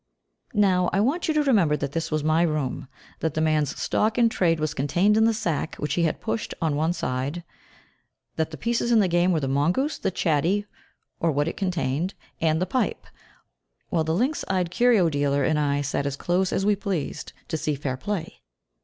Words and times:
Now 0.55 0.89
I 0.91 0.99
want 0.99 1.27
you 1.27 1.33
to 1.35 1.43
remember 1.43 1.77
that 1.77 1.91
this 1.91 2.09
was 2.09 2.23
my 2.23 2.41
room, 2.41 2.87
that 3.19 3.35
the 3.35 3.39
man's 3.39 3.79
stock 3.79 4.17
in 4.17 4.29
trade 4.29 4.59
was 4.59 4.73
contained 4.73 5.15
in 5.15 5.25
the 5.25 5.31
sack 5.31 5.75
which 5.75 5.93
he 5.93 6.01
had 6.05 6.19
pushed 6.19 6.55
on 6.59 6.75
one 6.75 6.91
side, 6.91 7.43
that 8.35 8.49
the 8.49 8.57
pieces 8.57 8.91
in 8.91 8.99
the 8.99 9.07
game 9.07 9.31
were 9.31 9.39
the 9.39 9.47
mongoose, 9.47 9.99
the 9.99 10.09
chatty 10.09 10.65
(or 11.19 11.31
what 11.31 11.47
it 11.47 11.55
contained), 11.55 12.15
and 12.39 12.59
the 12.59 12.65
pipe, 12.65 13.05
while 13.89 14.03
the 14.03 14.15
lynx 14.15 14.43
eyed 14.47 14.71
curio 14.71 15.07
dealer 15.07 15.43
and 15.43 15.59
I 15.59 15.81
sat 15.81 16.07
as 16.07 16.17
close 16.17 16.51
as 16.51 16.65
we 16.65 16.75
pleased 16.75 17.33
to 17.49 17.55
see 17.55 17.75
fair 17.75 17.95
play. 17.95 18.41